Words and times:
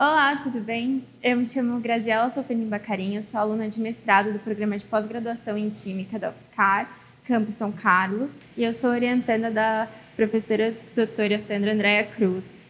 Olá, 0.00 0.36
tudo 0.36 0.60
bem? 0.60 1.04
Eu 1.20 1.36
me 1.38 1.44
chamo 1.44 1.80
Graziela 1.80 2.30
Sofelin 2.30 2.68
Bacarinho, 2.68 3.20
sou 3.20 3.40
aluna 3.40 3.68
de 3.68 3.80
mestrado 3.80 4.32
do 4.32 4.38
programa 4.38 4.78
de 4.78 4.84
pós-graduação 4.84 5.58
em 5.58 5.70
Química 5.70 6.20
da 6.20 6.30
UFSCar, 6.30 6.88
Campus 7.24 7.54
São 7.54 7.72
Carlos, 7.72 8.40
e 8.56 8.62
eu 8.62 8.72
sou 8.72 8.90
orientanda 8.90 9.50
da 9.50 9.88
professora 10.14 10.72
doutora 10.94 11.40
Sandra 11.40 11.72
Andréa 11.72 12.06
Cruz. 12.06 12.62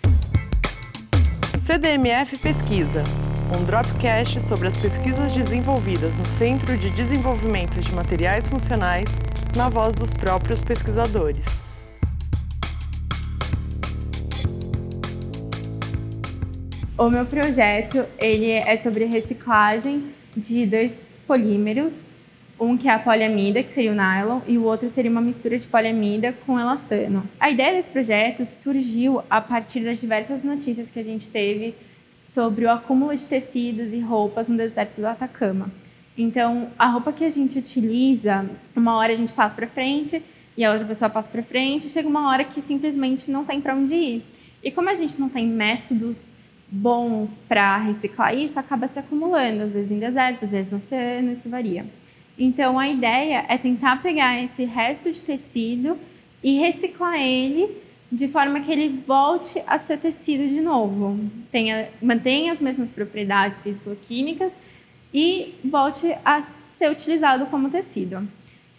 CDMF 1.59 2.39
Pesquisa, 2.39 3.05
um 3.55 3.63
dropcast 3.63 4.41
sobre 4.41 4.67
as 4.67 4.77
pesquisas 4.79 5.35
desenvolvidas 5.35 6.17
no 6.17 6.27
Centro 6.31 6.79
de 6.79 6.89
Desenvolvimento 6.89 7.79
de 7.79 7.95
Materiais 7.95 8.49
Funcionais, 8.49 9.11
na 9.55 9.69
voz 9.69 9.95
dos 9.95 10.15
próprios 10.15 10.63
pesquisadores. 10.63 11.68
O 16.99 17.09
meu 17.09 17.25
projeto 17.25 18.05
ele 18.19 18.51
é 18.51 18.77
sobre 18.77 19.05
reciclagem 19.05 20.13
de 20.37 20.67
dois 20.67 21.07
polímeros, 21.29 22.09
um 22.59 22.77
que 22.77 22.89
é 22.89 22.93
a 22.93 22.99
poliamida, 22.99 23.63
que 23.63 23.71
seria 23.71 23.93
o 23.93 23.95
nylon, 23.95 24.41
e 24.49 24.59
o 24.59 24.65
outro 24.65 24.89
seria 24.89 25.09
uma 25.09 25.21
mistura 25.21 25.57
de 25.57 25.65
poliamida 25.69 26.33
com 26.45 26.59
elastano. 26.59 27.23
A 27.39 27.51
ideia 27.51 27.73
desse 27.73 27.89
projeto 27.89 28.45
surgiu 28.45 29.23
a 29.31 29.41
partir 29.41 29.79
das 29.85 30.01
diversas 30.01 30.43
notícias 30.43 30.91
que 30.91 30.99
a 30.99 31.05
gente 31.05 31.29
teve 31.29 31.77
sobre 32.11 32.65
o 32.65 32.71
acúmulo 32.71 33.15
de 33.15 33.29
tecidos 33.29 33.93
e 33.93 34.01
roupas 34.01 34.49
no 34.49 34.57
deserto 34.57 35.01
do 35.01 35.07
Atacama. 35.07 35.71
Então, 36.17 36.69
a 36.77 36.89
roupa 36.89 37.13
que 37.13 37.25
a 37.25 37.31
gente 37.31 37.61
utiliza, 37.61 38.45
uma 38.75 38.97
hora 38.97 39.13
a 39.13 39.17
gente 39.17 39.33
passa 39.33 39.55
para 39.55 39.69
frente 39.69 40.21
e 40.57 40.65
a 40.65 40.73
outra 40.73 40.85
pessoa 40.85 41.09
passa 41.09 41.31
para 41.31 41.45
frente, 41.45 41.89
chega 41.89 42.09
uma 42.09 42.29
hora 42.29 42.43
que 42.43 42.61
simplesmente 42.61 43.31
não 43.31 43.45
tem 43.45 43.61
para 43.61 43.77
onde 43.77 43.95
ir. 43.95 44.25
E 44.65 44.73
como 44.73 44.91
a 44.91 44.95
gente 44.97 45.21
não 45.21 45.29
tem 45.29 45.47
métodos 45.47 46.29
bons 46.71 47.39
para 47.49 47.79
reciclar 47.79 48.35
isso 48.35 48.59
acaba 48.59 48.87
se 48.87 48.99
acumulando, 48.99 49.63
às 49.63 49.75
vezes 49.75 49.91
em 49.91 49.99
desertos, 49.99 50.45
às 50.45 50.53
vezes 50.53 50.71
no 50.71 50.79
oceano, 50.79 51.33
isso 51.33 51.49
varia. 51.49 51.87
Então 52.39 52.79
a 52.79 52.89
ideia 52.89 53.45
é 53.49 53.59
tentar 53.59 54.03
pegar 54.03 54.43
esse 54.43 54.65
resto 54.65 55.11
de 55.11 55.23
tecido 55.23 55.99
e 56.43 56.59
reciclar 56.59 57.21
ele 57.21 57.83
de 58.11 58.29
forma 58.29 58.61
que 58.61 58.71
ele 58.71 59.03
volte 59.07 59.63
a 59.67 59.77
ser 59.77 59.99
tecido 59.99 60.49
de 60.49 60.61
novo, 60.61 61.19
tenha, 61.51 61.89
mantenha 62.01 62.53
as 62.53 62.61
mesmas 62.61 62.91
propriedades 62.91 63.61
físico-químicas 63.61 64.57
e 65.13 65.55
volte 65.65 66.17
a 66.25 66.43
ser 66.69 66.91
utilizado 66.91 67.47
como 67.47 67.69
tecido. 67.69 68.27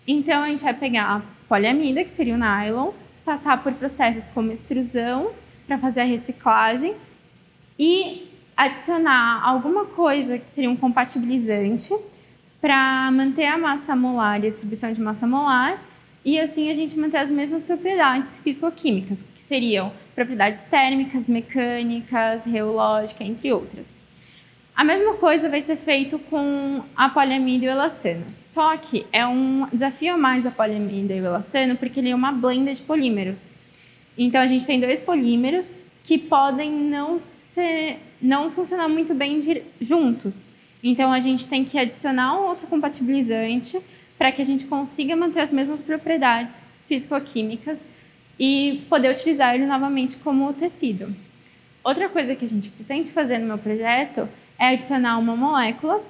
Então 0.08 0.44
a 0.44 0.48
gente 0.48 0.64
vai 0.64 0.74
pegar 0.74 1.18
a 1.18 1.22
poliamida, 1.48 2.04
que 2.04 2.10
seria 2.10 2.34
o 2.34 2.38
nylon, 2.38 2.92
passar 3.24 3.62
por 3.62 3.74
processos 3.74 4.28
como 4.28 4.52
extrusão 4.52 5.32
para 5.68 5.78
fazer 5.78 6.02
a 6.02 6.06
reciclagem 6.06 6.96
e 7.80 8.30
adicionar 8.58 9.42
alguma 9.42 9.86
coisa 9.86 10.38
que 10.38 10.52
seria 10.52 10.70
um 10.70 10.76
compatibilizante 10.76 11.96
para 12.60 13.10
manter 13.10 13.46
a 13.46 13.58
massa 13.58 13.96
molar 13.96 14.44
e 14.44 14.48
a 14.48 14.50
distribuição 14.52 14.92
de 14.92 15.00
massa 15.00 15.26
molar 15.26 15.82
e 16.26 16.38
assim 16.38 16.70
a 16.70 16.74
gente 16.74 17.00
manter 17.00 17.18
as 17.18 17.32
mesmas 17.32 17.64
propriedades 17.64 18.42
físico-químicas, 18.42 19.24
que 19.34 19.40
seriam 19.40 19.94
propriedades 20.14 20.66
térmicas, 20.66 21.30
mecânicas, 21.30 22.44
reológicas, 22.44 23.26
entre 23.26 23.54
outras. 23.54 23.98
A 24.76 24.84
mesma 24.84 25.14
coisa 25.14 25.50
vai 25.50 25.62
ser 25.62 25.78
feito 25.78 26.20
com 26.20 26.84
a 26.96 27.08
poliamida 27.10 27.66
e 27.66 27.68
o 27.70 27.72
elastano, 27.72 28.26
só 28.30 28.76
que 28.76 29.06
é 29.12 29.26
um 29.26 29.68
desafio 29.72 30.16
a 30.16 30.18
mais 30.18 30.46
a 30.46 30.52
poliamida 30.52 31.14
e 31.14 31.22
o 31.22 31.26
elastano 31.26 31.78
porque 31.78 32.02
ele 32.02 32.10
é 32.10 32.16
uma 32.16 32.34
blenda 32.34 32.74
de 32.74 32.82
polímeros. 32.82 33.52
Então 34.18 34.42
a 34.42 34.48
gente 34.48 34.66
tem 34.66 34.80
dois 34.80 35.00
polímeros 35.00 35.74
que 36.10 36.18
podem 36.18 36.72
não 36.72 37.20
ser, 37.20 38.00
não 38.20 38.50
funcionar 38.50 38.90
muito 38.90 39.14
bem 39.14 39.38
de, 39.38 39.62
juntos. 39.80 40.50
Então 40.82 41.14
a 41.14 41.20
gente 41.20 41.46
tem 41.48 41.64
que 41.64 41.78
adicionar 41.78 42.34
um 42.34 42.48
outro 42.48 42.66
compatibilizante 42.66 43.80
para 44.18 44.32
que 44.32 44.42
a 44.42 44.46
gente 44.46 44.66
consiga 44.66 45.16
manter 45.16 45.42
as 45.42 45.52
mesmas 45.52 45.84
propriedades 45.84 46.64
físico-químicas 46.88 47.86
e 48.40 48.84
poder 48.90 49.12
utilizar 49.12 49.54
ele 49.54 49.68
novamente 49.68 50.18
como 50.18 50.52
tecido. 50.52 51.16
Outra 51.84 52.10
coisa 52.10 52.36
que 52.36 52.44
a 52.44 52.50
gente 52.50 52.72
pretende 52.72 53.12
fazer 53.12 53.38
no 53.38 53.46
meu 53.46 53.60
projeto 53.60 54.28
é 54.58 54.70
adicionar 54.70 55.20
uma 55.20 55.36
molécula 55.36 56.02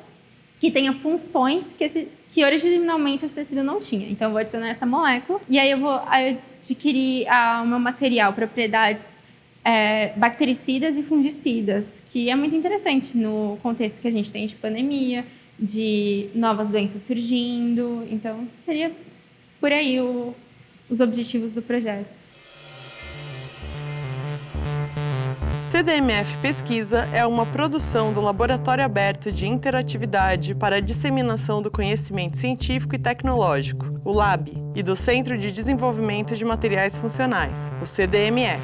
que 0.62 0.72
tenha 0.72 0.94
funções 0.94 1.74
que, 1.74 1.84
esse, 1.84 2.08
que 2.30 2.42
originalmente 2.46 3.26
esse 3.26 3.36
tecido 3.36 3.66
não 3.66 3.82
tinha. 3.82 4.10
Então, 4.10 4.28
eu 4.28 4.32
vou 4.32 4.40
adicionar 4.40 4.70
essa 4.70 4.86
molécula 4.86 5.42
e 5.50 5.60
aí 5.60 5.70
eu 5.70 5.78
vou 5.78 6.02
adquirir 6.08 7.28
ah, 7.28 7.64
o 7.66 7.68
meu 7.68 7.80
material, 7.80 8.32
propriedades 8.32 9.19
é, 9.70 10.14
bactericidas 10.16 10.98
e 10.98 11.04
fungicidas, 11.04 12.02
que 12.10 12.28
é 12.28 12.36
muito 12.36 12.56
interessante 12.56 13.16
no 13.16 13.60
contexto 13.62 14.02
que 14.02 14.08
a 14.08 14.12
gente 14.12 14.32
tem 14.32 14.48
de 14.48 14.56
pandemia, 14.56 15.24
de 15.60 16.30
novas 16.34 16.70
doenças 16.70 17.04
surgindo. 17.04 18.04
Então, 18.10 18.48
seria 18.52 18.92
por 19.60 19.72
aí 19.72 20.00
o, 20.00 20.34
os 20.90 21.00
objetivos 21.02 21.54
do 21.54 21.62
projeto. 21.62 22.18
CDMF 25.70 26.36
Pesquisa 26.42 27.08
é 27.14 27.24
uma 27.24 27.46
produção 27.46 28.12
do 28.12 28.20
Laboratório 28.22 28.84
Aberto 28.84 29.32
de 29.32 29.48
Interatividade 29.48 30.56
para 30.56 30.78
a 30.78 30.80
Disseminação 30.80 31.62
do 31.62 31.70
Conhecimento 31.70 32.38
Científico 32.38 32.96
e 32.96 32.98
Tecnológico, 32.98 33.86
o 34.04 34.12
LAB, 34.12 34.50
e 34.76 34.82
do 34.82 34.96
Centro 34.96 35.38
de 35.38 35.52
Desenvolvimento 35.52 36.36
de 36.36 36.44
Materiais 36.44 36.98
Funcionais, 36.98 37.72
o 37.84 37.86
CDMF. 37.86 38.64